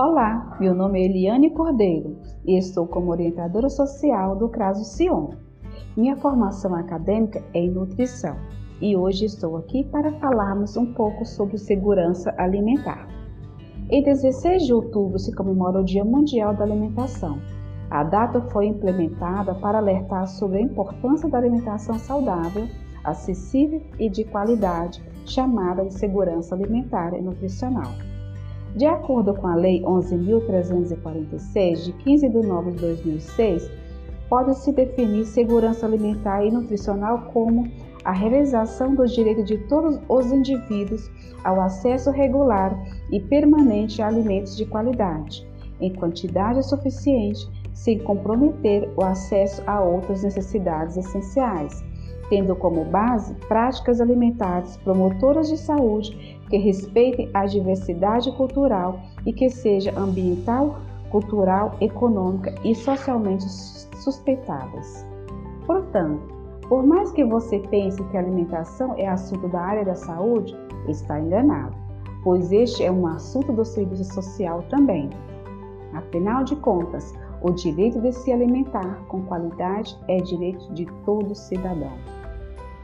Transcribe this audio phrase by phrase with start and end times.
[0.00, 5.30] Olá, meu nome é Eliane Cordeiro e estou como orientadora social do Craso Sion.
[5.96, 8.36] Minha formação acadêmica é em nutrição
[8.80, 13.08] e hoje estou aqui para falarmos um pouco sobre segurança alimentar.
[13.90, 17.40] Em 16 de outubro se comemora o Dia Mundial da Alimentação.
[17.90, 22.68] A data foi implementada para alertar sobre a importância da alimentação saudável,
[23.02, 27.90] acessível e de qualidade, chamada de segurança alimentar e nutricional.
[28.78, 33.68] De acordo com a Lei 11.346, de 15 de novembro de 2006,
[34.28, 37.68] pode-se definir segurança alimentar e nutricional como
[38.04, 41.10] a realização do direito de todos os indivíduos
[41.42, 42.72] ao acesso regular
[43.10, 45.44] e permanente a alimentos de qualidade,
[45.80, 51.82] em quantidade suficiente, sem comprometer o acesso a outras necessidades essenciais,
[52.28, 59.48] tendo como base práticas alimentares promotoras de saúde que respeitem a diversidade cultural e que
[59.50, 60.78] seja ambiental,
[61.10, 63.44] cultural, econômica e socialmente
[63.96, 65.06] sustentáveis.
[65.66, 66.20] Portanto,
[66.68, 70.54] por mais que você pense que a alimentação é assunto da área da saúde,
[70.86, 71.74] está enganado,
[72.22, 75.08] pois este é um assunto do serviço social também.
[75.94, 82.17] Afinal de contas, o direito de se alimentar com qualidade é direito de todo cidadão.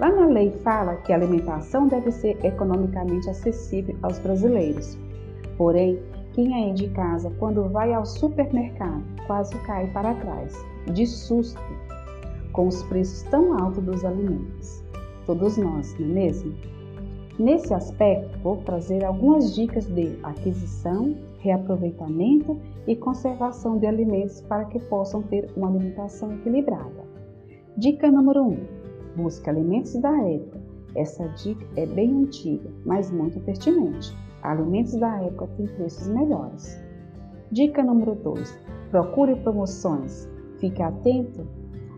[0.00, 4.96] Lá na lei fala que a alimentação deve ser economicamente acessível aos brasileiros.
[5.58, 6.00] Porém,
[6.32, 10.56] quem aí de casa, quando vai ao supermercado, quase cai para trás,
[10.94, 11.60] de susto,
[12.50, 14.82] com os preços tão altos dos alimentos.
[15.26, 16.54] Todos nós, não é mesmo?
[17.38, 24.78] Nesse aspecto, vou trazer algumas dicas de aquisição, reaproveitamento e conservação de alimentos para que
[24.78, 27.04] possam ter uma alimentação equilibrada.
[27.76, 28.79] Dica número 1: um,
[29.16, 30.60] Busque alimentos da época.
[30.94, 34.16] Essa dica é bem antiga, mas muito pertinente.
[34.42, 36.80] Alimentos da época têm preços melhores.
[37.52, 38.58] Dica número 2.
[38.90, 40.28] Procure promoções.
[40.58, 41.46] Fique atento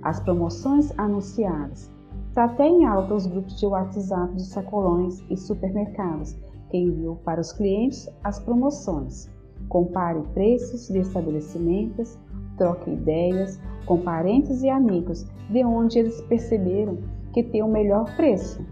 [0.03, 1.91] às promoções anunciadas.
[2.29, 6.35] Está até em alta os grupos de WhatsApp de sacolões e supermercados
[6.71, 9.31] que enviam para os clientes as promoções.
[9.69, 12.19] Compare preços de estabelecimentos,
[12.63, 16.97] troque ideias com parentes e amigos de onde eles perceberam
[17.33, 18.65] que tem o melhor preço.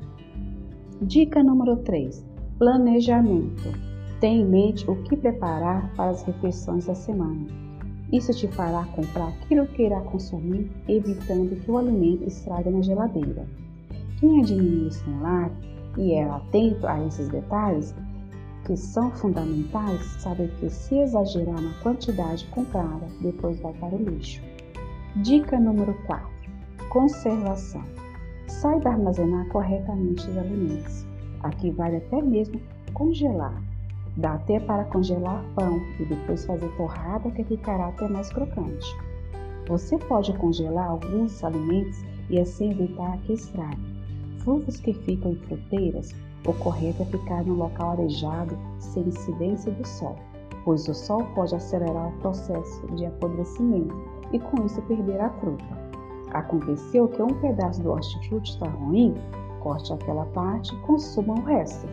[1.02, 2.24] Dica número 3:
[2.56, 3.68] Planejamento.
[4.20, 7.46] Tenha em mente o que preparar para as refeições da semana.
[8.12, 13.44] Isso te fará comprar aquilo que irá consumir, evitando que o alimento estrague na geladeira.
[14.20, 15.50] Quem administra um lar
[15.96, 17.94] e é atento a esses detalhes,
[18.70, 24.40] que são fundamentais, sabe que se exagerar na quantidade comprada, depois vai para o lixo.
[25.16, 26.28] Dica número 4:
[26.88, 27.82] Conservação.
[28.46, 31.04] Saiba armazenar corretamente os alimentos.
[31.42, 32.60] Aqui vale até mesmo
[32.94, 33.60] congelar.
[34.16, 38.86] Dá até para congelar pão e depois fazer torrada que ficará até mais crocante.
[39.66, 43.82] Você pode congelar alguns alimentos e assim evitar que estrague.
[44.44, 46.14] Frutas que ficam em fruteiras,
[46.46, 50.16] o correto é ficar no local arejado sem incidência do sol,
[50.64, 53.94] pois o sol pode acelerar o processo de apodrecimento
[54.32, 55.80] e com isso perder a fruta.
[56.32, 59.14] Aconteceu que um pedaço do hortifruti está ruim,
[59.60, 61.86] corte aquela parte e consuma o resto.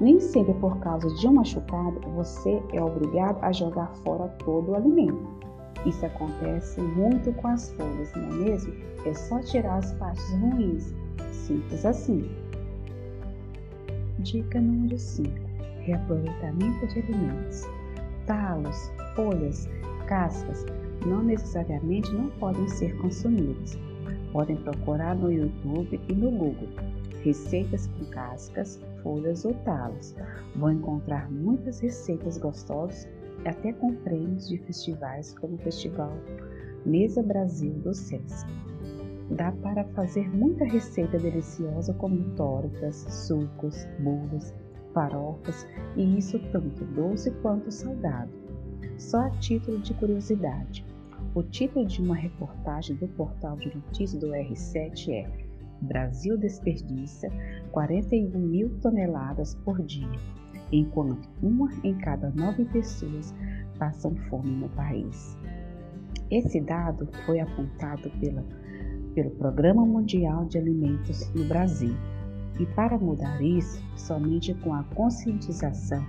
[0.00, 4.74] Nem sempre por causa de um machucado você é obrigado a jogar fora todo o
[4.74, 5.42] alimento.
[5.86, 8.72] Isso acontece muito com as folhas, não é mesmo?
[9.04, 10.94] É só tirar as partes ruins.
[11.32, 12.41] Simples assim.
[14.22, 15.30] Dica número 5:
[15.80, 17.62] Reaproveitamento de alimentos.
[18.24, 19.68] Talos, folhas,
[20.06, 20.64] cascas
[21.04, 23.76] não necessariamente não podem ser consumidos.
[24.32, 26.68] Podem procurar no YouTube e no Google
[27.24, 30.14] receitas com cascas, folhas ou talos.
[30.54, 33.08] Vão encontrar muitas receitas gostosas
[33.44, 36.16] até com prêmios de festivais como o Festival
[36.86, 38.46] Mesa Brasil do SESC.
[39.36, 44.52] Dá para fazer muita receita deliciosa como tortas, sucos, bolos,
[44.92, 48.30] farofas e isso tanto doce quanto salgado.
[48.98, 50.84] Só a título de curiosidade,
[51.34, 55.30] o título de uma reportagem do portal de notícias do R7 é
[55.80, 57.28] Brasil desperdiça
[57.70, 60.20] 41 mil toneladas por dia,
[60.70, 63.34] enquanto uma em cada nove pessoas
[63.78, 65.38] passam fome no país.
[66.30, 68.44] Esse dado foi apontado pela,
[69.14, 71.94] pelo Programa Mundial de Alimentos no Brasil.
[72.58, 76.04] E para mudar isso, somente com a conscientização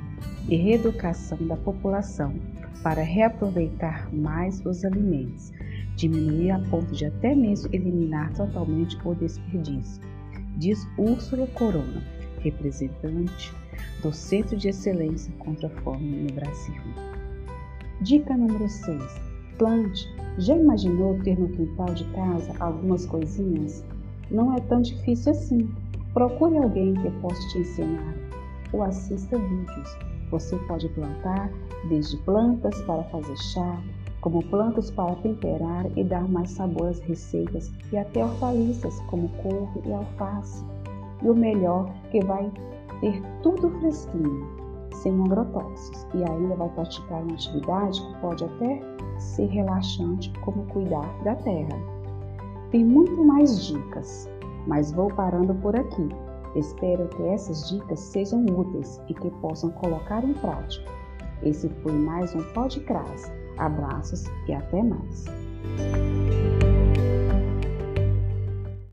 [0.50, 2.34] e reeducação da população
[2.84, 5.54] para reaproveitar mais os alimentos,
[5.96, 10.02] diminuir a ponto de até mesmo eliminar totalmente o desperdício,
[10.58, 12.04] diz Úrsula Corona,
[12.40, 13.54] representante
[14.02, 16.76] do Centro de Excelência contra a Fome no Brasil.
[18.02, 19.33] Dica número 6.
[19.58, 20.08] Plante.
[20.38, 23.84] Já imaginou ter no quintal de casa algumas coisinhas?
[24.32, 25.70] Não é tão difícil assim.
[26.14, 28.16] Procure alguém que possa te ensinar
[28.72, 29.98] ou assista vídeos.
[30.32, 31.52] Você pode plantar
[31.88, 33.82] desde plantas para fazer chá,
[34.22, 39.88] como plantas para temperar e dar mais sabor às receitas e até hortaliças como couve
[39.88, 40.66] e alface.
[41.22, 42.52] E o melhor que vai
[43.00, 44.62] ter tudo fresquinho,
[44.94, 48.81] sem agrotóxicos e ainda vai praticar uma atividade que pode até
[49.18, 51.78] ser relaxante, como cuidar da terra.
[52.72, 54.30] Tem muito mais dicas,
[54.68, 56.10] mas vou parando por aqui.
[56.56, 60.92] Espero que essas dicas sejam úteis e que possam colocar em prática.
[61.42, 66.53] Esse foi mais um podcast Abraços e até mais!